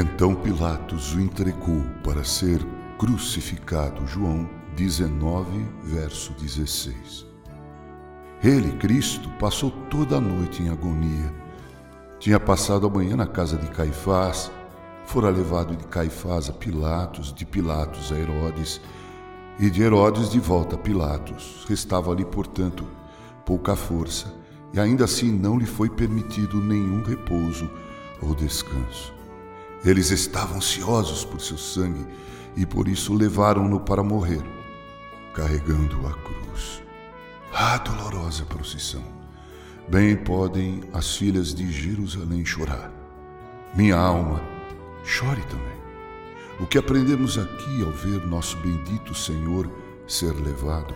Então 0.00 0.32
Pilatos 0.32 1.12
o 1.16 1.20
entregou 1.20 1.82
para 2.04 2.22
ser 2.22 2.64
crucificado. 2.96 4.06
João 4.06 4.48
19, 4.76 5.66
verso 5.82 6.32
16. 6.34 7.26
Ele, 8.40 8.70
Cristo, 8.76 9.28
passou 9.40 9.72
toda 9.90 10.18
a 10.18 10.20
noite 10.20 10.62
em 10.62 10.68
agonia. 10.68 11.34
Tinha 12.20 12.38
passado 12.38 12.86
a 12.86 12.90
manhã 12.90 13.16
na 13.16 13.26
casa 13.26 13.56
de 13.56 13.66
Caifás, 13.70 14.52
fora 15.04 15.30
levado 15.30 15.74
de 15.74 15.84
Caifás 15.88 16.48
a 16.48 16.52
Pilatos, 16.52 17.34
de 17.34 17.44
Pilatos 17.44 18.12
a 18.12 18.20
Herodes, 18.20 18.80
e 19.58 19.68
de 19.68 19.82
Herodes 19.82 20.30
de 20.30 20.38
volta 20.38 20.76
a 20.76 20.78
Pilatos. 20.78 21.66
Restava 21.68 22.12
ali, 22.12 22.24
portanto, 22.24 22.86
pouca 23.44 23.74
força, 23.74 24.32
e 24.72 24.78
ainda 24.78 25.06
assim 25.06 25.32
não 25.32 25.58
lhe 25.58 25.66
foi 25.66 25.90
permitido 25.90 26.60
nenhum 26.60 27.02
repouso 27.02 27.68
ou 28.22 28.32
descanso. 28.32 29.17
Eles 29.84 30.10
estavam 30.10 30.56
ansiosos 30.56 31.24
por 31.24 31.40
seu 31.40 31.56
sangue 31.56 32.06
e 32.56 32.66
por 32.66 32.88
isso 32.88 33.14
levaram-no 33.14 33.80
para 33.80 34.02
morrer, 34.02 34.42
carregando 35.32 36.06
a 36.06 36.12
cruz. 36.12 36.82
Ah, 37.52 37.78
dolorosa 37.78 38.44
procissão! 38.44 39.02
Bem 39.88 40.16
podem 40.16 40.82
as 40.92 41.16
filhas 41.16 41.54
de 41.54 41.70
Jerusalém 41.72 42.44
chorar. 42.44 42.92
Minha 43.74 43.96
alma, 43.96 44.42
chore 45.04 45.40
também. 45.42 45.78
O 46.60 46.66
que 46.66 46.76
aprendemos 46.76 47.38
aqui 47.38 47.82
ao 47.82 47.92
ver 47.92 48.26
nosso 48.26 48.56
bendito 48.58 49.14
Senhor 49.14 49.70
ser 50.06 50.32
levado? 50.32 50.92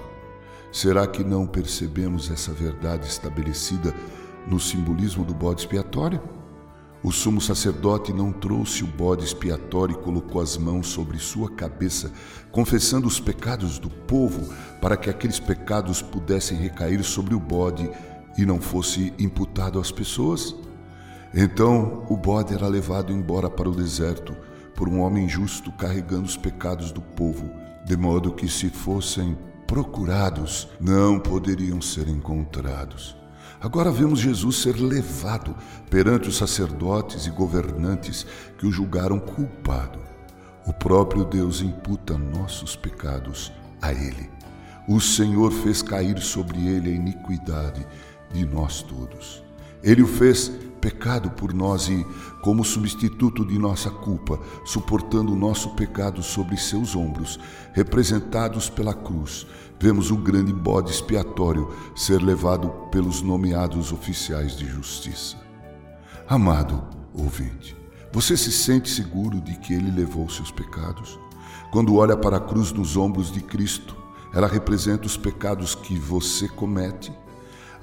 Será 0.73 1.07
que 1.07 1.23
não 1.23 1.47
percebemos 1.47 2.31
essa 2.31 2.53
verdade 2.53 3.07
estabelecida 3.07 3.95
no 4.47 4.59
simbolismo 4.59 5.25
do 5.25 5.33
bode 5.33 5.61
expiatório? 5.61 6.21
O 7.05 7.11
sumo 7.11 7.41
sacerdote 7.41 8.13
não 8.13 8.31
trouxe 8.31 8.85
o 8.85 8.87
bode 8.87 9.25
expiatório 9.25 9.95
e 9.95 10.03
colocou 10.05 10.41
as 10.41 10.57
mãos 10.57 10.87
sobre 10.87 11.19
sua 11.19 11.51
cabeça, 11.51 12.13
confessando 12.53 13.09
os 13.09 13.19
pecados 13.19 13.79
do 13.81 13.91
povo, 13.91 14.55
para 14.81 14.97
que 14.97 15.11
aqueles 15.11 15.41
pecados 15.41 16.01
pudessem 16.01 16.57
recair 16.57 17.03
sobre 17.03 17.35
o 17.35 17.41
bode 17.41 17.91
e 18.39 18.47
não 18.47 18.61
fosse 18.61 19.13
imputado 19.19 19.81
às 19.81 19.91
pessoas? 19.91 20.55
Então 21.35 22.07
o 22.09 22.17
bode 22.17 22.55
era 22.55 22.69
levado 22.69 23.13
embora 23.13 23.51
para 23.51 23.69
o 23.69 23.75
deserto 23.75 24.37
por 24.77 24.89
um 24.89 25.01
homem 25.01 25.29
justo 25.29 25.73
carregando 25.73 26.27
os 26.27 26.37
pecados 26.37 26.93
do 26.93 27.01
povo, 27.01 27.51
de 27.85 27.97
modo 27.97 28.33
que, 28.33 28.49
se 28.49 28.69
fossem 28.71 29.37
procurados, 29.67 30.69
não 30.81 31.19
poderiam 31.19 31.81
ser 31.81 32.07
encontrados. 32.09 33.22
Agora 33.63 33.93
vemos 33.93 34.19
Jesus 34.19 34.57
ser 34.57 34.75
levado 34.75 35.55
perante 35.89 36.29
os 36.29 36.37
sacerdotes 36.37 37.27
e 37.27 37.31
governantes 37.31 38.27
que 38.59 38.67
o 38.67 38.73
julgaram 38.73 39.21
culpado. 39.21 40.01
O 40.67 40.73
próprio 40.73 41.25
Deus 41.25 41.61
imputa 41.61 42.19
nossos 42.19 42.75
pecados 42.75 43.53
a 43.81 43.93
ele. 43.93 44.29
O 44.89 45.01
Senhor 45.01 45.53
fez 45.53 45.81
cair 45.81 46.19
sobre 46.19 46.67
ele 46.67 46.91
a 46.91 46.95
iniquidade 46.95 47.87
de 48.33 48.45
nós 48.45 48.83
todos. 48.83 49.45
Ele 49.81 50.03
o 50.03 50.09
fez 50.09 50.51
pecado 50.83 51.31
por 51.31 51.55
nós 51.55 51.89
e, 51.89 52.05
como 52.43 52.65
substituto 52.65 53.47
de 53.47 53.57
nossa 53.57 53.89
culpa, 53.89 54.39
suportando 54.65 55.33
o 55.33 55.37
nosso 55.37 55.71
pecado 55.71 56.25
sobre 56.25 56.57
seus 56.57 56.97
ombros, 56.97 57.39
representados 57.73 58.69
pela 58.69 58.93
cruz, 58.93 59.47
vemos 59.79 60.11
o 60.11 60.17
grande 60.17 60.53
bode 60.53 60.91
expiatório 60.91 61.73
ser 61.95 62.21
levado 62.21 62.69
pelos 62.91 63.23
nomeados 63.23 63.93
oficiais 63.93 64.57
de 64.57 64.67
justiça. 64.67 65.37
Amado 66.29 66.83
ouvinte, 67.15 67.77
você 68.13 68.37
se 68.37 68.51
sente 68.51 68.91
seguro 68.91 69.41
de 69.41 69.57
que 69.59 69.73
ele 69.73 69.91
levou 69.91 70.29
seus 70.29 70.51
pecados? 70.51 71.17
Quando 71.71 71.95
olha 71.95 72.17
para 72.17 72.39
a 72.39 72.41
cruz 72.41 72.73
nos 72.73 72.97
ombros 72.97 73.31
de 73.31 73.41
Cristo, 73.41 73.97
ela 74.35 74.49
representa 74.49 75.07
os 75.07 75.17
pecados 75.17 75.77
que 75.77 75.97
você 75.97 76.49
comete 76.49 77.13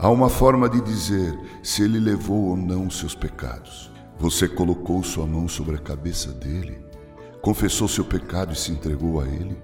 Há 0.02 0.10
uma 0.10 0.30
forma 0.30 0.70
de 0.70 0.80
dizer 0.80 1.38
se 1.62 1.84
ele 1.84 2.00
levou 2.00 2.52
ou 2.52 2.56
não 2.56 2.88
os 2.88 2.98
seus 2.98 3.14
pecados. 3.14 3.92
Você 4.18 4.48
colocou 4.48 5.04
sua 5.04 5.28
mão 5.28 5.46
sobre 5.46 5.76
a 5.76 5.80
cabeça 5.80 6.32
dele, 6.32 6.80
confessou 7.42 7.86
seu 7.86 8.06
pecado 8.06 8.54
e 8.54 8.56
se 8.56 8.72
entregou 8.72 9.20
a 9.20 9.28
ele. 9.28 9.58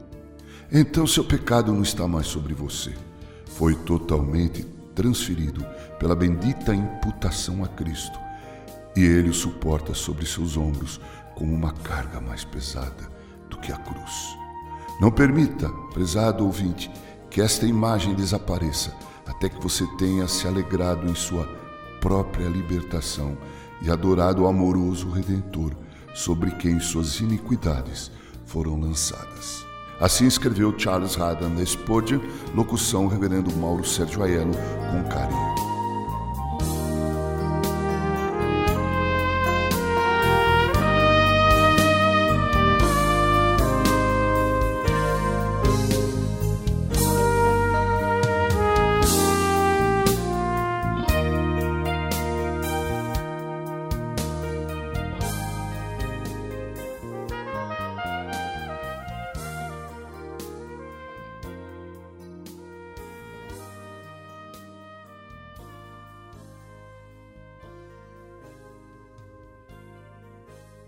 Então 0.69 1.07
seu 1.07 1.23
pecado 1.23 1.72
não 1.72 1.81
está 1.81 2.06
mais 2.06 2.28
sobre 2.28 2.53
você. 2.53 2.94
Foi 3.46 3.75
totalmente 3.75 4.66
transferido 4.94 5.66
pela 5.97 6.13
bendita 6.13 6.75
imputação 6.75 7.63
a 7.63 7.69
Cristo. 7.69 8.19
E 8.94 9.06
ele 9.06 9.29
o 9.29 9.34
suporta 9.34 9.94
sobre 9.94 10.25
seus 10.25 10.57
ombros 10.57 11.00
como 11.34 11.53
uma 11.53 11.72
carga 11.72 12.19
mais 12.19 12.44
pesada 12.44 13.09
do 13.50 13.57
que 13.57 13.72
a 13.72 13.78
cruz. 13.78 14.38
Não 15.00 15.12
permita, 15.12 15.69
prezado 15.94 16.46
ouvinte, 16.46 16.91
que 17.29 17.40
esta 17.40 17.66
imagem 17.66 18.13
desapareça 18.13 18.94
até 19.35 19.50
que 19.50 19.62
você 19.62 19.85
tenha 19.97 20.28
se 20.28 20.47
alegrado 20.47 21.07
em 21.07 21.16
sua 21.16 21.46
própria 22.00 22.47
libertação 22.47 23.38
e 23.81 23.90
adorado 23.90 24.44
o 24.44 24.47
amoroso 24.47 25.09
Redentor, 25.09 25.72
sobre 26.13 26.51
quem 26.51 26.79
suas 26.79 27.19
iniquidades 27.19 28.09
foram 28.46 28.79
lançadas. 28.79 29.66
Assim 30.00 30.25
escreveu 30.28 30.73
Charles 30.78 31.19
Haddon 31.19 31.66
Spurgeon, 31.66 32.19
locução 32.53 33.07
Reverendo 33.07 33.53
Mauro 33.56 33.85
Sérgio 33.85 34.23
Aiello, 34.23 34.53
com 34.91 35.09
carinho. 35.09 35.54